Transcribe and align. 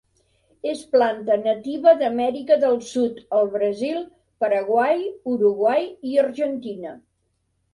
És 0.69 0.79
planta 0.93 1.35
nativa 1.41 1.93
d'Amèrica 1.99 2.57
del 2.65 2.79
Sud, 2.87 3.21
al 3.41 3.51
Brasil, 3.57 4.01
Paraguai, 4.45 5.05
Uruguai 5.37 5.87
i 6.15 6.19
Argentina. 6.27 6.97